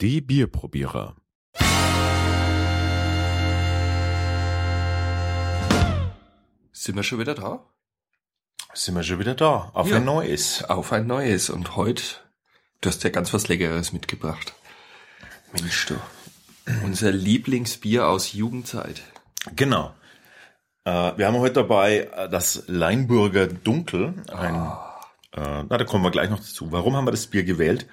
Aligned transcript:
Die 0.00 0.20
Bierprobierer. 0.20 1.16
Sind 6.72 6.94
wir 6.96 7.02
schon 7.02 7.18
wieder 7.18 7.34
da? 7.34 7.60
Sind 8.74 8.94
wir 8.94 9.02
schon 9.02 9.18
wieder 9.18 9.34
da? 9.34 9.70
Auf 9.74 9.88
Ja. 9.88 9.96
ein 9.96 10.04
neues. 10.04 10.62
Auf 10.64 10.92
ein 10.92 11.06
neues. 11.06 11.50
Und 11.50 11.76
heute, 11.76 12.02
du 12.80 12.88
hast 12.90 13.02
ja 13.02 13.10
ganz 13.10 13.32
was 13.34 13.48
Leckeres 13.48 13.92
mitgebracht. 13.92 14.54
Mensch, 15.52 15.86
du. 15.86 15.94
Unser 16.84 17.10
Lieblingsbier 17.10 18.06
aus 18.06 18.32
Jugendzeit. 18.34 19.02
Genau. 19.56 19.94
Äh, 20.84 21.16
wir 21.16 21.26
haben 21.26 21.38
heute 21.38 21.54
dabei 21.54 22.08
äh, 22.14 22.28
das 22.28 22.64
Leinburger 22.66 23.46
Dunkel. 23.46 24.14
Ein, 24.30 24.54
äh, 25.32 25.64
na, 25.68 25.76
da 25.78 25.84
kommen 25.84 26.04
wir 26.04 26.10
gleich 26.10 26.30
noch 26.30 26.38
dazu. 26.38 26.70
Warum 26.70 26.94
haben 26.94 27.06
wir 27.06 27.10
das 27.12 27.26
Bier 27.26 27.44
gewählt? 27.44 27.86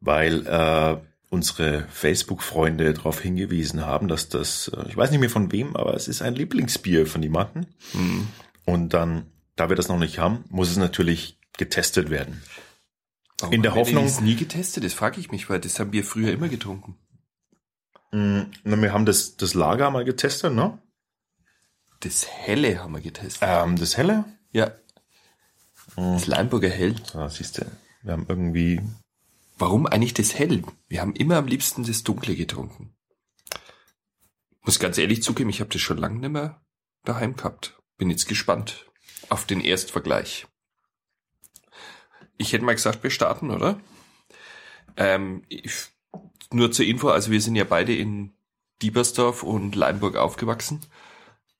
Weil 0.00 0.46
äh, 0.46 0.96
unsere 1.30 1.86
Facebook-Freunde 1.90 2.94
darauf 2.94 3.20
hingewiesen 3.20 3.84
haben, 3.84 4.08
dass 4.08 4.28
das, 4.28 4.68
äh, 4.68 4.88
ich 4.88 4.96
weiß 4.96 5.10
nicht 5.10 5.20
mehr 5.20 5.30
von 5.30 5.52
wem, 5.52 5.76
aber 5.76 5.94
es 5.94 6.08
ist 6.08 6.22
ein 6.22 6.34
Lieblingsbier 6.34 7.06
von 7.06 7.22
jemandem. 7.22 7.66
Und 8.64 8.94
dann, 8.94 9.26
da 9.56 9.68
wir 9.68 9.76
das 9.76 9.88
noch 9.88 9.98
nicht 9.98 10.18
haben, 10.18 10.44
muss 10.50 10.70
es 10.70 10.76
natürlich 10.76 11.38
getestet 11.56 12.10
werden. 12.10 12.42
Warum 13.40 13.54
In 13.54 13.62
der 13.62 13.72
haben 13.72 13.76
wir 13.78 13.84
Hoffnung- 13.84 14.04
Das 14.04 14.20
nie 14.20 14.36
getestet, 14.36 14.84
das 14.84 14.94
frage 14.94 15.20
ich 15.20 15.30
mich, 15.30 15.48
weil 15.50 15.60
das 15.60 15.78
haben 15.80 15.92
wir 15.92 16.04
früher 16.04 16.32
immer 16.32 16.48
getrunken. 16.48 16.96
Mm, 18.12 18.42
na, 18.64 18.80
wir 18.80 18.92
haben 18.92 19.04
das, 19.06 19.36
das 19.36 19.54
Lager 19.54 19.90
mal 19.90 20.04
getestet, 20.04 20.54
ne? 20.54 20.78
Das 22.00 22.26
Helle 22.26 22.78
haben 22.82 22.92
wir 22.94 23.00
getestet. 23.00 23.42
Ähm, 23.42 23.76
das 23.76 23.96
Helle? 23.96 24.24
Ja. 24.52 24.70
Das 25.96 26.26
Leimburger 26.26 26.68
Hell. 26.70 26.94
Ah, 27.14 27.28
siehst 27.28 27.58
du, 27.58 27.66
wir 28.02 28.12
haben 28.12 28.26
irgendwie 28.28 28.80
Warum 29.58 29.86
eigentlich 29.86 30.14
das 30.14 30.38
Hell? 30.38 30.62
Wir 30.88 31.00
haben 31.00 31.14
immer 31.14 31.36
am 31.36 31.48
liebsten 31.48 31.82
das 31.82 32.04
Dunkle 32.04 32.36
getrunken. 32.36 32.94
Muss 34.62 34.78
ganz 34.78 34.98
ehrlich 34.98 35.22
zugeben, 35.22 35.50
ich 35.50 35.60
habe 35.60 35.70
das 35.70 35.82
schon 35.82 35.98
lange 35.98 36.20
nicht 36.20 36.30
mehr 36.30 36.60
daheim 37.04 37.34
gehabt. 37.34 37.76
Bin 37.96 38.08
jetzt 38.08 38.28
gespannt 38.28 38.86
auf 39.28 39.46
den 39.46 39.60
Erstvergleich. 39.60 40.46
Ich 42.36 42.52
hätte 42.52 42.64
mal 42.64 42.74
gesagt, 42.74 43.02
wir 43.02 43.10
starten, 43.10 43.50
oder? 43.50 43.80
Ähm, 44.96 45.42
ich, 45.48 45.88
nur 46.52 46.70
zur 46.70 46.86
Info, 46.86 47.08
also 47.08 47.32
wir 47.32 47.40
sind 47.40 47.56
ja 47.56 47.64
beide 47.64 47.96
in 47.96 48.32
Diebersdorf 48.80 49.42
und 49.42 49.74
Leimburg 49.74 50.16
aufgewachsen. 50.16 50.82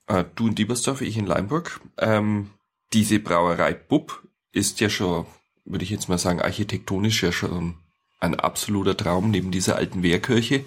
Äh, 0.06 0.24
du 0.36 0.46
in 0.46 0.54
Diebersdorf, 0.54 1.00
ich 1.00 1.16
in 1.16 1.26
Leimburg. 1.26 1.80
Ähm, 1.96 2.50
diese 2.92 3.18
Brauerei 3.18 3.72
Bub 3.72 4.22
ist 4.52 4.78
ja 4.78 4.88
schon, 4.88 5.26
würde 5.64 5.82
ich 5.82 5.90
jetzt 5.90 6.08
mal 6.08 6.18
sagen, 6.18 6.40
architektonisch 6.40 7.24
ja 7.24 7.32
schon 7.32 7.74
ein 8.20 8.38
absoluter 8.38 8.96
Traum 8.96 9.30
neben 9.30 9.50
dieser 9.50 9.76
alten 9.76 10.02
Wehrkirche. 10.02 10.64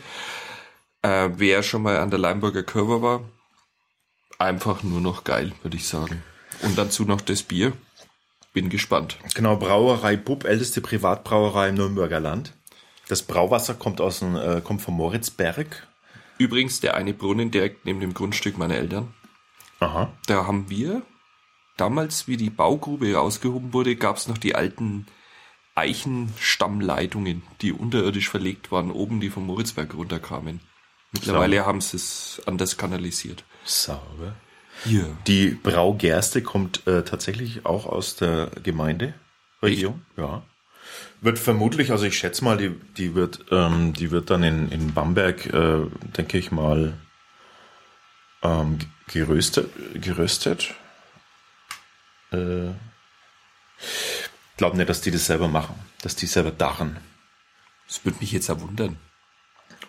Äh, 1.01 1.29
wer 1.35 1.63
schon 1.63 1.83
mal 1.83 1.97
an 1.97 2.09
der 2.09 2.19
Leimburger 2.19 2.63
Curve 2.63 3.01
war, 3.01 3.21
einfach 4.37 4.83
nur 4.83 5.01
noch 5.01 5.23
geil, 5.23 5.53
würde 5.63 5.77
ich 5.77 5.87
sagen. 5.87 6.23
Und 6.61 6.77
dazu 6.77 7.05
noch 7.05 7.21
das 7.21 7.43
Bier. 7.43 7.73
Bin 8.53 8.69
gespannt. 8.69 9.17
Genau, 9.33 9.55
Brauerei 9.55 10.17
Bub, 10.17 10.43
älteste 10.43 10.81
Privatbrauerei 10.81 11.69
im 11.69 11.75
Nürnberger 11.75 12.19
Land. 12.19 12.53
Das 13.07 13.23
Brauwasser 13.23 13.75
kommt 13.75 14.01
aus 14.01 14.19
dem, 14.19 14.35
äh, 14.35 14.61
kommt 14.61 14.81
vom 14.81 14.95
Moritzberg. 14.97 15.87
Übrigens 16.37 16.81
der 16.81 16.95
eine 16.95 17.13
Brunnen 17.13 17.51
direkt 17.51 17.85
neben 17.85 18.01
dem 18.01 18.13
Grundstück 18.13 18.57
meiner 18.57 18.75
Eltern. 18.75 19.13
Aha. 19.79 20.11
Da 20.27 20.45
haben 20.47 20.69
wir 20.69 21.01
damals, 21.77 22.27
wie 22.27 22.37
die 22.37 22.49
Baugrube 22.49 23.13
rausgehoben 23.13 23.73
wurde, 23.73 23.95
gab 23.95 24.17
es 24.17 24.27
noch 24.27 24.37
die 24.37 24.55
alten 24.55 25.07
Eichenstammleitungen, 25.81 27.41
die 27.61 27.73
unterirdisch 27.73 28.29
verlegt 28.29 28.71
waren, 28.71 28.91
oben, 28.91 29.19
die 29.19 29.29
vom 29.29 29.47
Moritzberg 29.47 29.93
runterkamen. 29.95 30.59
Mittlerweile 31.11 31.65
haben 31.65 31.81
sie 31.81 31.97
es 31.97 32.41
anders 32.45 32.77
kanalisiert. 32.77 33.43
Sauber. 33.65 34.35
Hier. 34.83 35.17
Die 35.27 35.49
Braugerste 35.49 36.41
kommt 36.41 36.87
äh, 36.87 37.03
tatsächlich 37.03 37.65
auch 37.65 37.85
aus 37.85 38.15
der 38.15 38.51
Gemeinderegion. 38.63 40.05
Ja. 40.17 40.43
Wird 41.19 41.39
vermutlich, 41.39 41.91
also 41.91 42.05
ich 42.05 42.17
schätze 42.17 42.43
mal, 42.43 42.57
die, 42.57 42.71
die 42.97 43.13
wird, 43.15 43.45
ähm, 43.51 43.93
die 43.93 44.11
wird 44.11 44.29
dann 44.29 44.43
in, 44.43 44.71
in 44.71 44.93
Bamberg, 44.93 45.45
äh, 45.47 45.85
denke 46.17 46.37
ich 46.37 46.51
mal, 46.51 46.93
ähm, 48.43 48.79
geröstet, 49.07 49.69
geröstet. 49.95 50.73
Äh, 52.31 52.71
glaube 54.57 54.77
nicht, 54.77 54.89
dass 54.89 55.01
die 55.01 55.11
das 55.11 55.25
selber 55.25 55.47
machen, 55.47 55.75
dass 56.01 56.15
die 56.15 56.27
selber 56.27 56.51
dachen. 56.51 56.97
Das 57.87 58.05
würde 58.05 58.19
mich 58.19 58.31
jetzt 58.31 58.49
erwundern. 58.49 58.97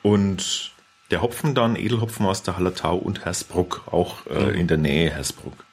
Und 0.02 0.72
der 1.10 1.22
Hopfen 1.22 1.54
dann, 1.54 1.76
Edelhopfen 1.76 2.26
aus 2.26 2.42
der 2.42 2.56
Hallertau 2.56 2.96
und 2.96 3.24
Hersbruck, 3.24 3.82
auch 3.90 4.26
äh, 4.26 4.58
in 4.58 4.66
der 4.66 4.78
Nähe 4.78 5.10
Hersbruck. 5.10 5.64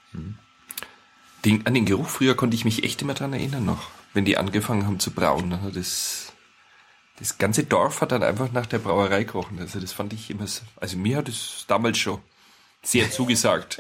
Den, 1.46 1.66
an 1.66 1.74
den 1.74 1.86
Geruch 1.86 2.10
früher 2.10 2.36
konnte 2.36 2.56
ich 2.56 2.66
mich 2.66 2.84
echt 2.84 3.02
immer 3.02 3.14
dran 3.14 3.34
erinnern 3.34 3.66
noch, 3.66 3.90
wenn 4.14 4.26
die 4.26 4.38
angefangen 4.38 4.86
haben 4.86 5.00
zu 5.00 5.12
brauen. 5.12 5.62
Hat 5.62 5.76
das, 5.76 6.34
das 7.18 7.38
ganze 7.38 7.64
Dorf 7.64 8.02
hat 8.02 8.12
dann 8.12 8.24
einfach 8.24 8.52
nach 8.52 8.66
der 8.66 8.80
Brauerei 8.80 9.24
gerochen. 9.24 9.60
Also 9.60 9.80
das 9.80 9.94
fand 9.94 10.12
ich 10.12 10.30
immer, 10.30 10.48
so, 10.48 10.64
also 10.76 10.98
mir 10.98 11.18
hat 11.18 11.30
es 11.30 11.66
damals 11.68 11.98
schon 11.98 12.20
sehr 12.84 13.10
zugesagt. 13.10 13.80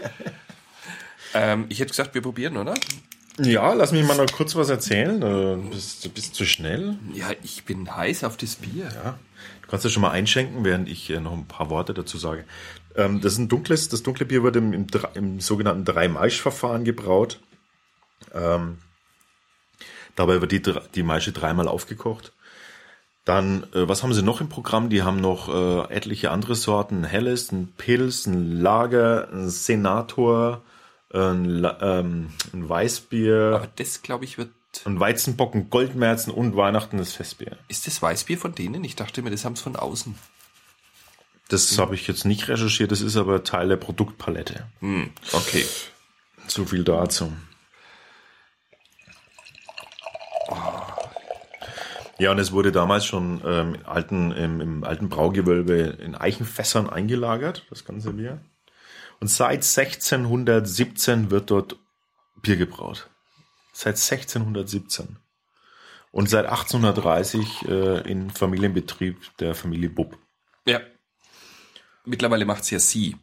ähm, 1.33 1.65
ich 1.67 1.79
hätte 1.79 1.89
gesagt, 1.89 2.15
wir 2.15 2.21
probieren, 2.21 2.55
oder? 2.55 2.75
Ja, 3.41 3.73
lass 3.73 3.91
mich 3.91 4.05
mal 4.05 4.17
noch 4.17 4.31
kurz 4.31 4.55
was 4.55 4.69
erzählen. 4.69 5.21
Du 5.21 5.69
bist, 5.69 6.03
du 6.03 6.09
bist 6.09 6.35
zu 6.35 6.45
schnell. 6.45 6.97
Ja, 7.13 7.27
ich 7.41 7.63
bin 7.63 7.95
heiß 7.95 8.23
auf 8.23 8.37
das 8.37 8.55
Bier. 8.55 8.89
Ja. 9.03 9.17
Du 9.61 9.67
kannst 9.69 9.85
ja 9.85 9.91
schon 9.91 10.01
mal 10.01 10.11
einschenken, 10.11 10.65
während 10.65 10.89
ich 10.89 11.09
äh, 11.09 11.19
noch 11.19 11.33
ein 11.33 11.45
paar 11.45 11.69
Worte 11.69 11.93
dazu 11.93 12.17
sage. 12.17 12.43
Ähm, 12.95 13.21
das 13.21 13.33
ist 13.33 13.39
ein 13.39 13.49
dunkles, 13.49 13.87
das 13.87 14.03
dunkle 14.03 14.25
Bier 14.25 14.43
wird 14.43 14.55
im, 14.55 14.73
im, 14.73 14.87
im 15.13 15.39
sogenannten 15.39 15.85
Drei-Maisch-Verfahren 15.85 16.83
gebraut. 16.83 17.39
Ähm, 18.33 18.79
dabei 20.15 20.41
wird 20.41 20.51
die, 20.51 20.61
die 20.95 21.03
Maische 21.03 21.31
dreimal 21.31 21.67
aufgekocht. 21.67 22.33
Dann, 23.25 23.63
äh, 23.73 23.87
was 23.87 24.03
haben 24.03 24.13
sie 24.13 24.23
noch 24.23 24.41
im 24.41 24.49
Programm? 24.49 24.89
Die 24.89 25.03
haben 25.03 25.21
noch 25.21 25.49
äh, 25.49 25.93
etliche 25.93 26.31
andere 26.31 26.55
Sorten. 26.55 27.03
Ein 27.03 27.03
Helles, 27.05 27.51
ein 27.51 27.71
Pils, 27.77 28.25
ein 28.25 28.59
Lager, 28.59 29.29
ein 29.31 29.49
Senator, 29.49 30.63
ein, 31.13 31.67
ähm, 31.81 32.29
ein 32.53 32.69
Weißbier, 32.69 33.53
Aber 33.55 33.69
das, 33.75 34.01
glaube 34.01 34.25
ich, 34.25 34.37
wird. 34.37 34.51
ein 34.85 34.99
Weizenbock, 34.99 35.55
ein 35.55 35.69
Goldmerzen 35.69 36.31
und 36.31 36.55
Weihnachten 36.55 36.97
das 36.97 37.13
Festbier. 37.13 37.57
Ist 37.67 37.87
das 37.87 38.01
Weißbier 38.01 38.37
von 38.37 38.53
denen? 38.53 38.83
Ich 38.83 38.95
dachte 38.95 39.21
mir, 39.21 39.31
das 39.31 39.45
haben 39.45 39.55
sie 39.55 39.63
von 39.63 39.75
außen. 39.75 40.15
Das 41.49 41.79
habe 41.79 41.95
ich 41.95 42.07
jetzt 42.07 42.25
nicht 42.25 42.47
recherchiert, 42.47 42.91
das 42.91 43.01
ist 43.01 43.15
aber 43.17 43.43
Teil 43.43 43.69
der 43.69 43.77
Produktpalette. 43.77 44.67
Hm, 44.81 45.09
okay. 45.33 45.65
So 46.47 46.65
viel 46.65 46.83
dazu. 46.83 47.33
Ja, 52.19 52.31
und 52.31 52.39
es 52.39 52.51
wurde 52.51 52.71
damals 52.71 53.05
schon 53.05 53.41
ähm, 53.45 53.77
alten, 53.85 54.31
im, 54.31 54.59
im 54.61 54.83
alten 54.83 55.09
Braugewölbe 55.09 55.97
in 56.01 56.15
Eichenfässern 56.15 56.89
eingelagert, 56.89 57.65
das 57.69 57.85
ganze 57.85 58.11
Bier. 58.11 58.41
Und 59.19 59.27
seit 59.27 59.63
1617 59.63 61.29
wird 61.29 61.51
dort 61.51 61.77
Bier 62.41 62.55
gebraut. 62.55 63.09
Seit 63.73 63.95
1617. 63.95 65.17
Und 66.11 66.29
seit 66.29 66.45
1830 66.45 67.67
äh, 67.67 68.09
in 68.09 68.29
Familienbetrieb 68.29 69.37
der 69.37 69.53
Familie 69.55 69.89
Bub. 69.89 70.17
Ja. 70.65 70.81
Mittlerweile 72.05 72.45
macht's 72.45 72.71
ja 72.71 72.79
sie. 72.79 73.17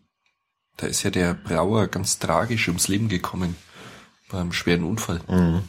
Da 0.76 0.86
ist 0.86 1.02
ja 1.02 1.10
der 1.10 1.34
Brauer 1.34 1.88
ganz 1.88 2.18
tragisch 2.18 2.68
ums 2.68 2.88
Leben 2.88 3.08
gekommen. 3.08 3.56
Beim 4.28 4.52
schweren 4.52 4.84
Unfall 4.84 5.20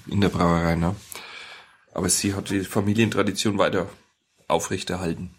in 0.08 0.20
der 0.20 0.30
Brauerei, 0.30 0.76
ne? 0.76 0.96
Aber 1.94 2.10
sie 2.10 2.34
hat 2.34 2.50
die 2.50 2.62
Familientradition 2.62 3.58
weiter 3.58 3.90
aufrechterhalten. 4.48 5.36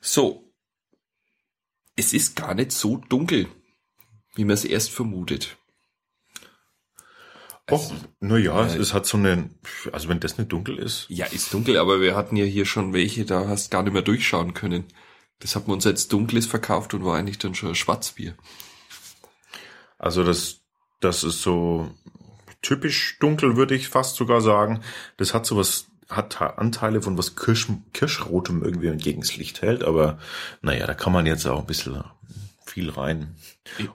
So. 0.00 0.52
Es 1.94 2.12
ist 2.12 2.36
gar 2.36 2.54
nicht 2.54 2.72
so 2.72 2.96
dunkel, 2.96 3.48
wie 4.34 4.44
man 4.44 4.54
es 4.54 4.64
erst 4.64 4.90
vermutet. 4.90 5.56
Och, 7.70 7.92
naja, 8.20 8.66
es, 8.66 8.74
es 8.74 8.92
hat 8.92 9.06
so 9.06 9.16
eine, 9.16 9.50
also 9.92 10.08
wenn 10.08 10.20
das 10.20 10.36
nicht 10.36 10.50
dunkel 10.52 10.78
ist, 10.78 11.06
Ja, 11.08 11.26
ist 11.26 11.54
dunkel, 11.54 11.78
aber 11.78 12.00
wir 12.00 12.16
hatten 12.16 12.36
ja 12.36 12.44
hier 12.44 12.66
schon 12.66 12.92
welche, 12.92 13.24
da 13.24 13.46
hast 13.46 13.70
gar 13.70 13.82
nicht 13.82 13.92
mehr 13.92 14.02
durchschauen 14.02 14.52
können. 14.52 14.84
Das 15.38 15.56
hat 15.56 15.68
man 15.68 15.74
uns 15.74 15.86
als 15.86 16.08
dunkles 16.08 16.46
verkauft 16.46 16.92
und 16.94 17.04
war 17.04 17.16
eigentlich 17.16 17.38
dann 17.38 17.54
schon 17.54 17.70
ein 17.70 17.74
Schwarzbier. 17.74 18.34
Also 19.98 20.24
das, 20.24 20.60
das 21.00 21.24
ist 21.24 21.42
so 21.42 21.90
typisch 22.62 23.18
dunkel, 23.20 23.56
würde 23.56 23.74
ich 23.74 23.88
fast 23.88 24.16
sogar 24.16 24.40
sagen. 24.40 24.80
Das 25.16 25.32
hat 25.32 25.46
sowas, 25.46 25.86
hat 26.08 26.40
Anteile 26.40 27.00
von 27.00 27.16
was 27.16 27.36
Kirsch, 27.36 27.68
Kirschrotem 27.92 28.62
irgendwie 28.62 28.88
entgegen 28.88 29.20
das 29.20 29.36
Licht 29.36 29.62
hält, 29.62 29.84
aber 29.84 30.18
naja, 30.62 30.86
da 30.86 30.94
kann 30.94 31.12
man 31.12 31.26
jetzt 31.26 31.46
auch 31.46 31.60
ein 31.60 31.66
bisschen 31.66 32.02
viel 32.72 32.90
rein. 32.90 33.36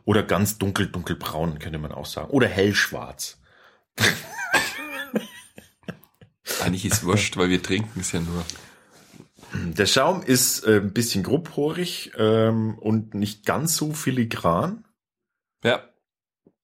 Oder 0.06 0.24
ganz 0.24 0.58
dunkel, 0.58 0.88
dunkelbraun, 0.88 1.60
könnte 1.60 1.80
man 1.80 1.92
auch 1.92 2.06
sagen. 2.06 2.30
Oder 2.30 2.48
hellschwarz. 2.48 3.42
Eigentlich 6.62 6.86
ist 6.86 7.04
wurscht, 7.04 7.38
weil 7.38 7.50
wir 7.50 7.62
trinken 7.62 8.00
es 8.00 8.12
ja 8.12 8.20
nur. 8.20 8.46
Der 9.54 9.86
Schaum 9.86 10.24
ist 10.24 10.64
äh, 10.66 10.78
ein 10.82 10.94
bisschen 10.94 11.24
grobporig 11.24 12.12
ähm, 12.18 12.78
und 12.80 13.14
nicht 13.14 13.46
ganz 13.46 13.76
so 13.78 13.94
filigran. 13.94 14.86
Ja, 15.64 15.84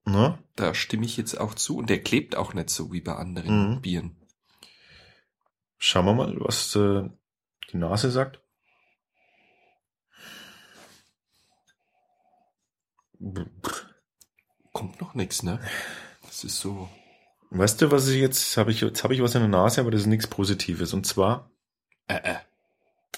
Ne? 0.05 0.37
da 0.57 0.73
stimme 0.73 1.05
ich 1.05 1.15
jetzt 1.15 1.39
auch 1.39 1.53
zu. 1.53 1.77
Und 1.77 1.89
der 1.89 2.01
klebt 2.01 2.35
auch 2.35 2.53
nicht 2.53 2.69
so 2.69 2.91
wie 2.91 2.99
bei 2.99 3.15
anderen 3.15 3.75
Mhm. 3.75 3.81
Bieren. 3.81 4.17
Schauen 5.77 6.05
wir 6.05 6.13
mal, 6.13 6.35
was 6.39 6.75
äh, 6.75 7.09
die 7.71 7.77
Nase 7.77 8.11
sagt. 8.11 8.41
Kommt 14.73 14.99
noch 15.01 15.13
nichts, 15.13 15.43
ne? 15.43 15.59
Das 16.23 16.43
ist 16.43 16.59
so. 16.59 16.89
Weißt 17.51 17.81
du, 17.81 17.91
was 17.91 18.07
ich 18.07 18.19
jetzt 18.19 18.57
habe 18.57 18.71
ich 18.71 18.81
jetzt 18.81 19.03
habe 19.03 19.13
ich 19.13 19.21
was 19.21 19.35
in 19.35 19.41
der 19.41 19.49
Nase, 19.49 19.81
aber 19.81 19.91
das 19.91 20.01
ist 20.01 20.07
nichts 20.07 20.27
Positives. 20.27 20.93
Und 20.93 21.05
zwar, 21.05 21.51
Äh, 22.07 22.15
äh. 22.23 22.35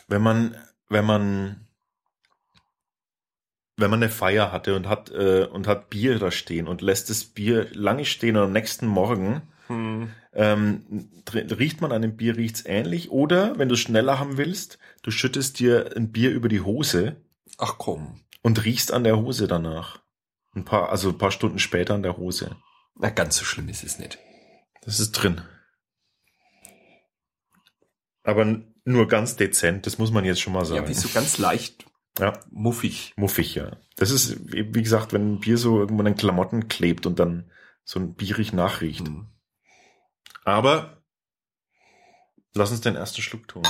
wenn 0.07 0.22
man 0.22 0.56
wenn 0.90 1.06
man 1.06 1.68
wenn 3.78 3.90
man 3.90 4.02
eine 4.04 4.12
Feier 4.12 4.52
hatte 4.52 4.75
und 4.75 4.88
hat 4.88 5.10
äh, 5.12 5.46
und 5.46 5.68
hat 5.68 5.90
Bier 5.90 6.19
da 6.19 6.31
stehen 6.31 6.68
und 6.68 6.81
lässt 6.81 7.10
das 7.10 7.24
Bier 7.25 7.68
lange 7.74 8.06
stehen 8.06 8.38
und 8.38 8.44
am 8.44 8.51
nächsten 8.54 8.88
Morgen 8.88 9.42
Hm. 9.68 10.12
ähm, 10.34 11.10
riecht 11.34 11.81
man 11.81 11.92
an 11.92 12.04
dem 12.04 12.16
Bier 12.16 12.38
riecht's 12.38 12.63
ähnlich 12.68 13.10
oder 13.10 13.58
wenn 13.58 13.68
du 13.68 13.75
schneller 13.75 14.19
haben 14.19 14.38
willst, 14.38 14.78
du 15.01 15.10
schüttest 15.10 15.58
dir 15.58 15.94
ein 15.98 16.12
Bier 16.12 16.30
über 16.31 16.50
die 16.50 16.62
Hose 16.62 17.16
Ach 17.58 17.75
komm. 17.80 18.19
Und 18.46 18.64
riechst 18.64 18.94
an 18.94 19.04
der 19.04 19.18
Hose 19.18 19.48
danach. 19.48 20.04
Ein 20.54 20.66
paar 20.66 20.90
also 20.90 21.10
ein 21.10 21.18
paar 21.18 21.32
Stunden 21.32 21.58
später 21.58 21.96
an 21.96 22.04
der 22.04 22.16
Hose. 22.18 22.56
Na, 22.94 23.10
ganz 23.10 23.38
so 23.38 23.44
schlimm 23.44 23.68
ist 23.70 23.84
es 23.84 23.98
nicht. 23.98 24.20
Das 24.84 25.00
ist 25.00 25.14
drin. 25.14 25.42
Aber 28.22 28.46
nur 28.84 29.08
ganz 29.08 29.36
dezent, 29.36 29.88
das 29.88 29.98
muss 29.98 30.12
man 30.12 30.26
jetzt 30.26 30.42
schon 30.42 30.54
mal 30.54 30.64
sagen. 30.64 30.84
Ja, 30.84 30.88
wie 30.88 30.94
so 30.94 31.10
ganz 31.10 31.40
leicht 31.40 31.88
Ja, 32.20 32.40
muffig. 32.52 33.14
muffig, 33.18 33.56
ja. 33.56 33.78
Das 33.96 34.12
ist, 34.12 34.38
wie 34.54 34.84
gesagt, 34.84 35.12
wenn 35.12 35.34
ein 35.34 35.40
Bier 35.40 35.58
so 35.58 35.80
irgendwo 35.80 36.02
an 36.02 36.06
den 36.06 36.16
Klamotten 36.16 36.68
klebt 36.68 37.08
und 37.08 37.18
dann 37.18 37.52
so 37.84 38.00
ein 38.00 38.14
bierig 38.14 38.54
nachriecht. 38.54 39.08
Hm. 39.08 39.26
Aber 40.44 41.04
lass 42.54 42.70
uns 42.70 42.82
den 42.82 42.96
ersten 42.96 43.24
Schluck 43.24 43.48
tun. 43.48 43.64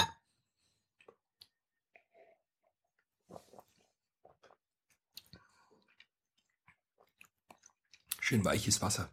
Schön 8.27 8.44
weiches 8.44 8.81
Wasser. 8.81 9.07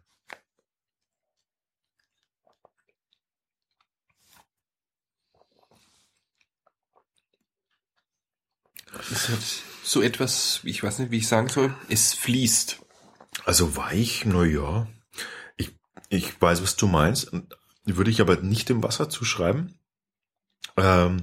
Es 9.11 9.29
hat 9.29 9.37
so 9.83 10.01
etwas, 10.01 10.61
ich 10.63 10.81
weiß 10.81 10.97
nicht, 10.97 11.11
wie 11.11 11.17
ich 11.17 11.27
sagen 11.27 11.47
soll, 11.47 11.75
es 11.89 12.15
fließt. 12.15 12.79
Also 13.45 13.77
weich, 13.77 14.25
na 14.25 14.45
ja. 14.45 14.87
Ich, 15.57 15.77
ich 16.09 16.41
weiß, 16.41 16.63
was 16.63 16.75
du 16.75 16.87
meinst. 16.87 17.31
Würde 17.85 18.09
ich 18.09 18.19
aber 18.19 18.37
nicht 18.37 18.67
dem 18.69 18.81
Wasser 18.81 19.09
zuschreiben. 19.09 19.77
Ähm, 20.75 21.21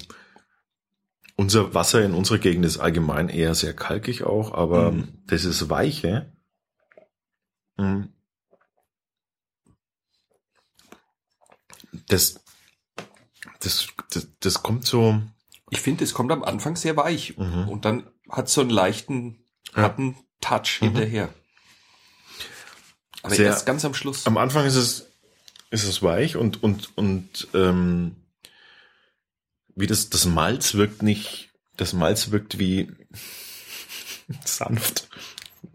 unser 1.35 1.75
Wasser 1.75 2.05
in 2.05 2.15
unserer 2.15 2.39
Gegend 2.39 2.65
ist 2.65 2.79
allgemein 2.79 3.29
eher 3.29 3.57
sehr 3.57 3.75
kalkig 3.75 4.23
auch, 4.23 4.55
aber 4.55 4.93
Mhm. 4.93 5.25
das 5.27 5.45
ist 5.45 5.69
weiche. 5.71 6.33
Mm, 7.81 8.13
Das, 12.09 12.41
das, 13.61 13.89
das, 14.11 14.29
das 14.41 14.63
kommt 14.63 14.87
so, 14.87 15.21
Ich 15.71 15.81
finde, 15.81 16.05
es 16.05 16.15
kommt 16.15 16.33
am 16.33 16.43
Anfang 16.45 16.77
sehr 16.77 16.97
weich 16.97 17.37
Mhm. 17.37 17.69
und 17.69 17.85
dann 17.85 18.09
hat 18.29 18.49
so 18.49 18.61
einen 18.61 18.71
leichten, 18.71 19.45
Ja. 19.75 19.83
harten 19.83 20.17
Touch 20.41 20.81
Mhm. 20.81 20.87
hinterher. 20.87 21.35
Aber 23.23 23.35
Sehr- 23.35 23.47
erst 23.47 23.67
ganz 23.67 23.85
am 23.85 23.95
Schluss. 23.95 24.27
am 24.27 24.37
Anfang 24.39 24.67
ist 24.67 24.77
es, 24.77 25.07
ist 25.71 25.85
es 25.85 26.03
weich 26.03 26.37
und, 26.37 26.63
und, 26.63 26.97
und, 26.97 27.49
ähm, 27.55 28.17
wie 29.77 29.87
das, 29.87 30.11
das 30.11 30.25
Malz 30.27 30.75
wirkt 30.75 31.03
nicht, 31.03 31.51
das 31.77 31.93
Malz 31.93 32.31
wirkt 32.31 32.59
wie 32.59 32.91
sanft. 34.45 35.09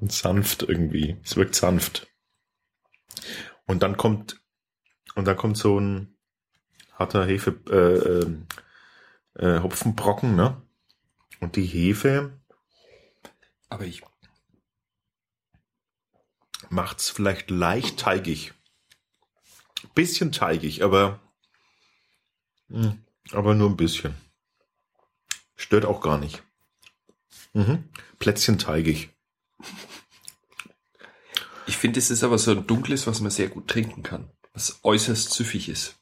Sanft 0.08 0.64
irgendwie. 0.64 1.18
Es 1.24 1.36
wirkt 1.36 1.56
sanft. 1.56 2.08
Und 3.66 3.84
dann 3.84 3.98
kommt, 3.98 4.42
und 5.16 5.26
dann 5.26 5.38
kommt 5.38 5.58
so 5.58 5.80
ein 5.80 6.18
harter 6.94 7.26
Hefe, 7.26 7.60
äh, 7.70 8.24
ähm, 8.24 8.48
äh, 9.36 9.62
Hopfenbrocken, 9.62 10.36
ne? 10.36 10.62
Und 11.40 11.56
die 11.56 11.66
Hefe 11.66 12.40
Aber 13.70 13.86
ich, 13.86 14.02
macht's 16.70 17.10
vielleicht 17.10 17.50
leicht 17.50 18.00
teigig. 18.00 18.54
Bisschen 19.94 20.32
teigig, 20.32 20.84
aber, 20.84 21.20
mh, 22.70 22.98
aber 23.32 23.54
nur 23.54 23.70
ein 23.70 23.78
bisschen. 23.78 24.16
Stört 25.56 25.86
auch 25.86 26.02
gar 26.02 26.18
nicht. 26.18 26.44
Mhm. 27.54 27.90
Plätzchen 28.20 28.58
teigig. 28.58 29.15
Ich 31.68 31.78
finde, 31.78 32.00
es 32.00 32.10
ist 32.10 32.24
aber 32.24 32.38
so 32.38 32.52
ein 32.52 32.68
dunkles, 32.68 33.08
was 33.08 33.22
man 33.22 33.32
sehr 33.32 33.50
gut 33.50 33.68
trinken 33.68 34.04
kann. 34.04 34.30
Was 34.54 34.80
äußerst 34.84 35.32
süffig 35.32 35.70
ist. 35.70 35.96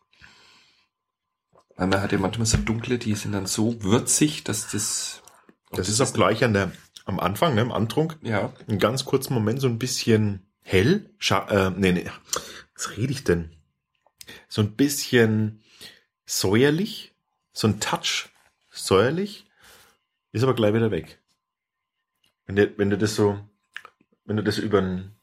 Weil 1.75 1.87
man 1.87 2.01
hat 2.01 2.11
ja 2.11 2.19
manchmal 2.19 2.45
so 2.45 2.57
dunkle, 2.57 2.99
die 2.99 3.15
sind 3.15 3.31
dann 3.31 3.45
so 3.45 3.81
würzig, 3.83 4.43
dass 4.43 4.69
das... 4.71 5.21
Das 5.71 5.89
ist 5.89 6.01
auch 6.01 6.13
gleich 6.13 6.43
an 6.43 6.53
der, 6.53 6.71
am 7.05 7.19
Anfang, 7.19 7.55
ne, 7.55 7.61
im 7.61 7.71
Antrunk, 7.71 8.19
Ja, 8.21 8.53
einen 8.67 8.77
ganz 8.77 9.05
kurzen 9.05 9.33
Moment 9.33 9.59
so 9.59 9.67
ein 9.67 9.79
bisschen 9.79 10.45
hell. 10.61 11.09
Scha 11.17 11.47
äh, 11.49 11.71
nee, 11.75 11.91
nee, 11.91 12.09
was 12.75 12.95
rede 12.95 13.11
ich 13.11 13.23
denn? 13.23 13.55
So 14.47 14.61
ein 14.61 14.75
bisschen 14.75 15.63
säuerlich, 16.25 17.15
so 17.51 17.67
ein 17.67 17.79
Touch 17.79 18.29
säuerlich, 18.71 19.45
ist 20.31 20.43
aber 20.43 20.53
gleich 20.53 20.73
wieder 20.73 20.91
weg. 20.91 21.22
Wenn 22.45 22.55
du, 22.55 22.77
wenn 22.77 22.89
du 22.89 22.97
das 22.97 23.15
so, 23.15 23.39
wenn 24.25 24.37
du 24.37 24.43
das 24.43 24.57
über 24.57 24.81
den, 24.81 25.15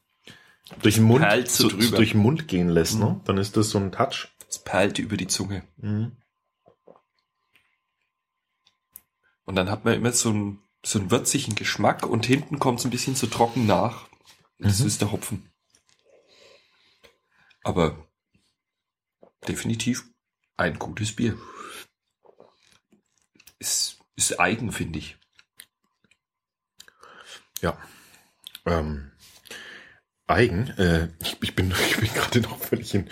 durch 0.81 0.95
den 0.95 1.03
Mund, 1.03 1.25
so 1.47 1.69
so, 1.69 1.95
durch 1.95 2.11
den 2.11 2.21
Mund 2.21 2.47
gehen 2.47 2.69
lässt, 2.69 2.97
ne, 2.99 3.05
Mhm. 3.05 3.23
dann 3.25 3.37
ist 3.37 3.57
das 3.57 3.69
so 3.69 3.77
ein 3.77 3.91
Touch. 3.91 4.27
es 4.49 4.59
perlt 4.59 4.99
über 4.99 5.15
die 5.17 5.27
Zunge. 5.27 5.63
Mhm. 5.77 6.17
Und 9.45 9.55
dann 9.55 9.69
hat 9.69 9.85
man 9.85 9.93
immer 9.93 10.11
so 10.11 10.29
einen, 10.29 10.61
so 10.83 10.99
einen 10.99 11.11
würzigen 11.11 11.55
Geschmack 11.55 12.05
und 12.05 12.25
hinten 12.25 12.59
kommt 12.59 12.79
es 12.79 12.85
ein 12.85 12.91
bisschen 12.91 13.15
so 13.15 13.27
trocken 13.27 13.65
nach. 13.65 14.07
Das 14.59 14.79
Mhm. 14.79 14.87
ist 14.87 15.01
der 15.01 15.11
Hopfen. 15.11 15.51
Aber 17.63 18.07
definitiv 19.47 20.05
ein 20.57 20.77
gutes 20.79 21.15
Bier. 21.15 21.37
Ist, 23.59 23.99
ist 24.15 24.39
eigen, 24.39 24.71
finde 24.71 24.99
ich. 24.99 25.17
Ja. 27.61 27.77
Ähm, 28.65 29.11
Eigen, 30.27 30.67
äh, 30.77 31.09
ich, 31.21 31.37
ich 31.41 31.55
bin, 31.55 31.71
ich 31.89 31.97
bin 31.97 32.13
gerade 32.13 32.41
noch 32.41 32.57
völlig 32.59 32.93
in 32.93 33.09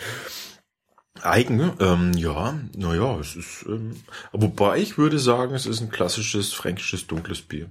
Eigen, 1.22 1.74
ähm, 1.80 2.14
ja, 2.14 2.58
naja, 2.76 3.20
es 3.20 3.36
ist, 3.36 3.66
ähm, 3.68 4.02
wobei 4.32 4.78
ich 4.80 4.98
würde 4.98 5.20
sagen, 5.20 5.54
es 5.54 5.66
ist 5.66 5.82
ein 5.82 5.90
klassisches 5.90 6.54
fränkisches 6.54 7.08
dunkles 7.08 7.42
Bier. 7.42 7.70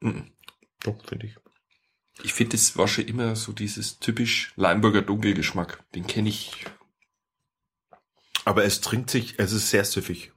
Mhm. 0.00 0.32
Doch, 0.82 0.96
finde 1.04 1.26
ich. 1.26 1.36
Ich 2.22 2.32
finde, 2.34 2.56
es 2.56 2.76
war 2.76 2.88
schon 2.88 3.04
immer 3.04 3.36
so 3.36 3.52
dieses 3.52 3.98
typisch 3.98 4.52
Leimburger 4.56 5.02
Dunkelgeschmack. 5.02 5.84
Den 5.94 6.06
kenne 6.06 6.28
ich. 6.28 6.64
Aber 8.44 8.64
es 8.64 8.80
trinkt 8.80 9.10
sich, 9.10 9.38
es 9.38 9.52
ist 9.52 9.70
sehr 9.70 9.84
süffig. 9.84 10.32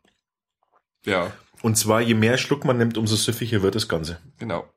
Ja, 1.05 1.33
Und 1.61 1.77
zwar, 1.77 2.01
je 2.01 2.13
mehr 2.15 2.37
Schluck 2.37 2.65
man 2.65 2.77
nimmt, 2.77 2.97
umso 2.97 3.15
süffiger 3.15 3.61
wird 3.61 3.75
das 3.75 3.87
Ganze. 3.87 4.21
genau. 4.37 4.69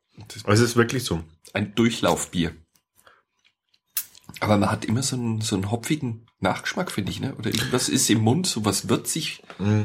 Also 0.44 0.64
es 0.64 0.70
ist 0.70 0.76
wirklich 0.76 1.04
so. 1.04 1.22
ein 1.52 1.74
Durchlaufbier. 1.74 2.54
Aber 4.40 4.56
man 4.58 4.70
hat 4.70 4.84
immer 4.84 5.02
so 5.02 5.16
einen, 5.16 5.40
so 5.40 5.56
einen 5.56 5.70
hopfigen 5.70 6.26
Nachgeschmack, 6.40 6.92
finde 6.92 7.10
ich, 7.10 7.20
ne? 7.20 7.34
Oder 7.36 7.52
irgendwas 7.52 7.88
ist 7.88 8.08
im 8.10 8.20
Mund, 8.20 8.46
so 8.46 8.64
was 8.64 8.88
würzig. 8.88 9.42
Mm. 9.58 9.82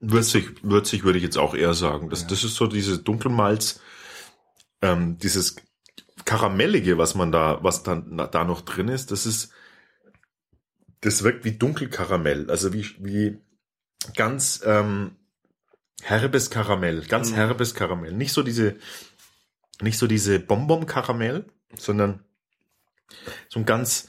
Würzig, 0.00 0.62
würzig 0.62 1.02
würde 1.02 1.18
ich 1.18 1.24
jetzt 1.24 1.38
auch 1.38 1.54
eher 1.54 1.74
sagen. 1.74 2.10
Das, 2.10 2.22
Ja. 2.22 2.28
das 2.28 2.44
ist 2.44 2.54
so 2.56 2.66
dieses 2.66 3.02
Dunkelmalz, 3.04 3.80
ähm, 4.82 5.18
dieses 5.18 5.56
Karamellige, 6.24 6.98
was 6.98 7.14
man 7.14 7.32
da, 7.32 7.58
was 7.64 7.82
dann 7.82 8.16
da 8.30 8.44
noch 8.44 8.60
drin 8.60 8.88
ist, 8.88 9.10
das 9.10 9.24
ist, 9.26 9.50
das 11.00 11.22
wirkt 11.24 11.44
wie 11.44 11.52
Dunkelkaramell, 11.52 12.50
also 12.50 12.72
wie, 12.72 12.86
wie 13.00 13.38
ganz 14.14 14.60
ähm, 14.64 15.16
herbes 16.02 16.50
Karamell, 16.50 17.02
ganz 17.06 17.30
Mhm. 17.30 17.36
herbes 17.36 17.74
Karamell. 17.74 18.12
Nicht 18.12 18.32
so 18.32 18.42
diese, 18.42 18.76
nicht 19.80 19.98
so 19.98 20.06
diese 20.06 20.38
Bonbon-Karamell, 20.38 21.46
sondern 21.76 22.24
so 23.48 23.60
ein 23.60 23.66
ganz, 23.66 24.08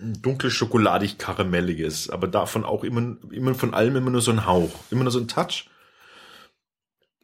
dunkel 0.00 0.50
schokoladig 0.50 1.18
karamelliges, 1.18 2.10
aber 2.10 2.28
davon 2.28 2.64
auch 2.64 2.84
immer, 2.84 3.16
immer 3.30 3.54
von 3.54 3.74
allem 3.74 3.96
immer 3.96 4.10
nur 4.10 4.20
so 4.20 4.30
ein 4.30 4.46
Hauch, 4.46 4.70
immer 4.90 5.02
nur 5.02 5.10
so 5.10 5.18
ein 5.18 5.28
Touch. 5.28 5.68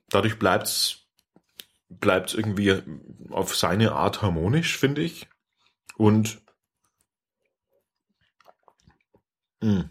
Dadurch 0.09 0.39
bleibt's, 0.39 1.07
bleibt's 1.89 2.35
irgendwie 2.35 2.83
auf 3.31 3.57
seine 3.57 3.93
Art 3.93 4.23
harmonisch, 4.23 4.77
finde 4.77 5.03
ich. 5.03 5.29
Und, 5.97 6.41
mh. 9.61 9.89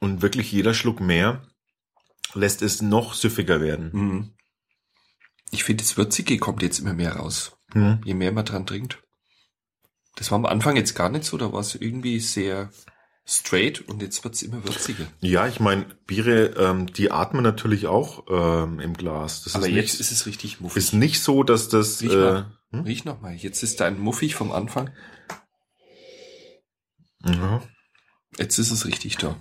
und 0.00 0.22
wirklich 0.22 0.50
jeder 0.50 0.74
Schluck 0.74 1.00
mehr 1.00 1.42
lässt 2.34 2.62
es 2.62 2.82
noch 2.82 3.14
süffiger 3.14 3.60
werden. 3.60 3.90
Mhm. 3.92 4.34
Ich 5.52 5.62
finde, 5.64 5.84
das 5.84 5.96
Würzige 5.96 6.38
kommt 6.38 6.62
jetzt 6.62 6.80
immer 6.80 6.94
mehr 6.94 7.16
raus, 7.16 7.52
Mhm. 7.74 8.00
je 8.04 8.14
mehr 8.14 8.32
man 8.32 8.44
dran 8.44 8.66
trinkt. 8.66 8.98
Das 10.16 10.30
war 10.30 10.36
am 10.36 10.46
Anfang 10.46 10.76
jetzt 10.76 10.94
gar 10.94 11.08
nicht 11.08 11.24
so, 11.24 11.36
da 11.38 11.52
war 11.52 11.60
es 11.60 11.74
irgendwie 11.74 12.18
sehr 12.20 12.70
straight 13.24 13.80
und 13.82 14.02
jetzt 14.02 14.24
wird's 14.24 14.42
immer 14.42 14.64
würziger. 14.64 15.06
Ja, 15.20 15.46
ich 15.46 15.60
meine, 15.60 15.84
Biere, 16.06 16.54
ähm, 16.58 16.92
die 16.92 17.10
atmen 17.12 17.42
natürlich 17.44 17.86
auch 17.86 18.24
ähm, 18.28 18.80
im 18.80 18.94
Glas. 18.94 19.44
Das 19.44 19.54
Aber 19.54 19.68
ist 19.68 19.74
jetzt 19.74 19.92
nicht, 19.92 20.00
ist 20.00 20.10
es 20.10 20.26
richtig 20.26 20.60
muffig. 20.60 20.76
ist 20.82 20.92
nicht 20.92 21.22
so, 21.22 21.42
dass 21.44 21.68
das. 21.68 22.02
Riech 22.02 22.12
Äh, 22.12 22.16
mal. 22.16 22.58
hm? 22.72 22.80
Riech 22.80 23.04
noch 23.04 23.20
mal. 23.20 23.34
Jetzt 23.34 23.62
ist 23.62 23.78
dein 23.80 23.98
muffig 24.00 24.34
vom 24.34 24.50
Anfang. 24.52 24.90
ja. 27.24 27.62
Jetzt 28.38 28.58
ist 28.58 28.70
es 28.70 28.86
richtig 28.86 29.18
da. 29.18 29.38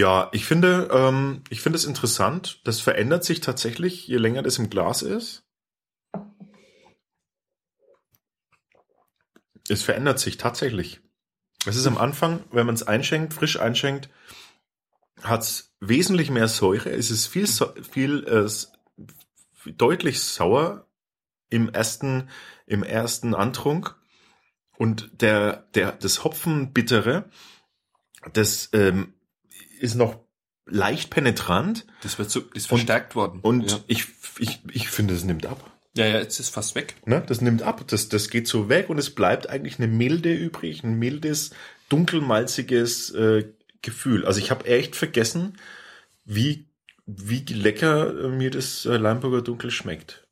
Ja, 0.00 0.30
ich 0.32 0.46
finde, 0.46 0.88
ähm, 0.90 1.44
ich 1.50 1.60
finde 1.60 1.76
es 1.76 1.84
interessant. 1.84 2.62
Das 2.64 2.80
verändert 2.80 3.22
sich 3.22 3.40
tatsächlich, 3.40 4.08
je 4.08 4.16
länger 4.16 4.42
das 4.42 4.58
im 4.58 4.70
Glas 4.70 5.02
ist. 5.02 5.44
Es 9.68 9.82
verändert 9.82 10.18
sich 10.18 10.38
tatsächlich. 10.38 11.02
Es 11.66 11.76
ist 11.76 11.86
am 11.86 11.98
Anfang, 11.98 12.42
wenn 12.50 12.64
man 12.64 12.74
es 12.74 12.82
einschenkt, 12.82 13.34
frisch 13.34 13.60
einschenkt, 13.60 14.08
hat 15.22 15.42
es 15.42 15.74
wesentlich 15.80 16.30
mehr 16.30 16.48
Säure. 16.48 16.90
Es 16.90 17.10
ist 17.10 17.26
viel, 17.26 17.46
viel 17.46 18.24
äh, 18.24 19.70
deutlich 19.72 20.22
sauer 20.22 20.88
im 21.50 21.68
ersten, 21.68 22.30
im 22.64 22.82
ersten 22.82 23.34
Antrunk. 23.34 23.96
Und 24.78 25.10
der, 25.20 25.68
der, 25.74 25.92
das 25.92 26.24
Hopfenbittere, 26.24 27.28
das 28.32 28.70
ähm, 28.72 29.12
ist 29.80 29.94
noch 29.96 30.18
leicht 30.66 31.10
penetrant 31.10 31.86
Das 32.02 32.18
wird 32.18 32.30
so, 32.30 32.40
ist 32.54 32.68
verstärkt 32.68 33.14
worden. 33.16 33.40
und 33.40 33.70
ja. 33.72 33.80
ich, 33.88 34.06
ich, 34.38 34.60
ich 34.72 34.88
finde, 34.88 35.14
es 35.14 35.24
nimmt 35.24 35.46
ab. 35.46 35.72
ja, 35.96 36.06
ja, 36.06 36.18
jetzt 36.20 36.38
ist 36.38 36.50
fast 36.50 36.74
weg. 36.76 36.94
Ne? 37.06 37.22
Das 37.26 37.40
nimmt 37.40 37.62
ab, 37.62 37.82
das, 37.88 38.08
das 38.08 38.30
geht 38.30 38.46
so 38.46 38.68
weg 38.68 38.88
und 38.88 38.98
es 38.98 39.10
bleibt 39.14 39.48
eigentlich 39.48 39.78
eine 39.78 39.88
Milde 39.88 40.32
übrig, 40.32 40.84
ein 40.84 40.94
mildes, 40.98 41.50
dunkelmalziges 41.88 43.10
äh, 43.10 43.48
Gefühl. 43.82 44.24
Also 44.26 44.38
ich 44.38 44.50
habe 44.50 44.66
echt 44.66 44.94
vergessen, 44.96 45.58
wie, 46.24 46.66
wie 47.06 47.40
lecker 47.46 48.24
äh, 48.24 48.28
mir 48.28 48.50
das 48.50 48.84
äh, 48.86 48.96
Leimburger 48.96 49.42
Dunkel 49.42 49.70
schmeckt. 49.70 50.26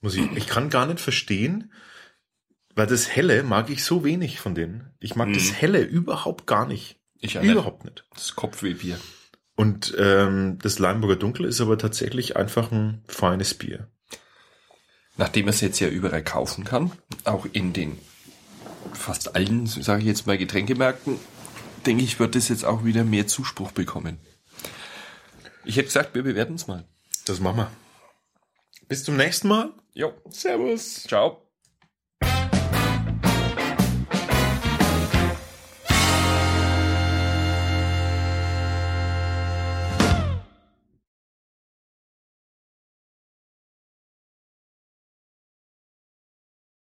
Muss 0.00 0.16
ich, 0.16 0.28
ich 0.32 0.46
kann 0.48 0.68
gar 0.70 0.86
nicht 0.86 0.98
verstehen, 1.00 1.70
weil 2.74 2.86
das 2.88 3.08
Helle 3.08 3.42
mag 3.44 3.70
ich 3.70 3.84
so 3.84 4.02
wenig 4.02 4.40
von 4.40 4.54
denen. 4.56 4.90
Ich 4.98 5.14
mag 5.14 5.28
Mhm. 5.28 5.34
das 5.34 5.52
Helle 5.52 5.82
überhaupt 5.82 6.46
gar 6.48 6.66
nicht. 6.66 6.98
Ich 7.22 7.36
nicht. 7.36 7.44
Überhaupt 7.50 7.84
nicht. 7.84 8.04
Das 8.14 8.34
Kopfwehbier. 8.34 8.98
Und 9.54 9.94
ähm, 9.98 10.58
das 10.60 10.78
Leimburger 10.78 11.16
Dunkel 11.16 11.46
ist 11.46 11.60
aber 11.60 11.78
tatsächlich 11.78 12.36
einfach 12.36 12.72
ein 12.72 13.04
feines 13.06 13.54
Bier. 13.54 13.88
Nachdem 15.16 15.44
man 15.44 15.54
es 15.54 15.60
jetzt 15.60 15.78
ja 15.78 15.88
überall 15.88 16.24
kaufen 16.24 16.64
kann, 16.64 16.90
auch 17.24 17.46
in 17.52 17.72
den 17.72 17.98
fast 18.92 19.36
allen, 19.36 19.66
sage 19.66 20.00
ich 20.00 20.06
jetzt 20.06 20.26
mal, 20.26 20.36
Getränkemärkten, 20.36 21.18
denke 21.86 22.02
ich, 22.02 22.18
wird 22.18 22.34
es 22.34 22.48
jetzt 22.48 22.64
auch 22.64 22.84
wieder 22.84 23.04
mehr 23.04 23.26
Zuspruch 23.26 23.70
bekommen. 23.72 24.18
Ich 25.64 25.76
hätte 25.76 25.86
gesagt, 25.86 26.14
wir 26.14 26.24
bewerten 26.24 26.54
es 26.54 26.66
mal. 26.66 26.84
Das 27.24 27.38
machen 27.38 27.58
wir. 27.58 27.70
Bis 28.88 29.04
zum 29.04 29.16
nächsten 29.16 29.48
Mal. 29.48 29.72
Jo. 29.94 30.12
Servus. 30.28 31.04
Ciao. 31.04 31.46